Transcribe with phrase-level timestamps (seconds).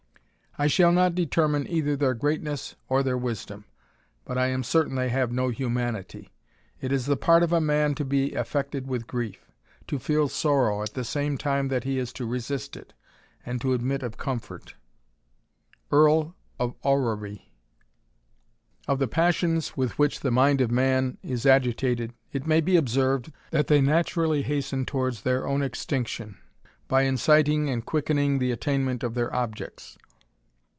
[0.57, 3.63] I shall not determine either their greatness or their wisdom;
[4.25, 6.33] but I am certain they have no humanity.
[6.81, 9.49] It is the part of a man to be affected with grief;
[9.87, 12.91] to feel sorrow, at the same time that he is to resist it,
[13.45, 14.75] and to admit of comfort.
[15.89, 17.49] Earl of Orrery.
[18.89, 22.75] C\^ the passions with which the mind of man is agitated, ^^ it may be
[22.75, 26.37] observed, that they naturally hasten towards their own extinction,
[26.89, 29.97] by inciting and quickening the attainment of their objects.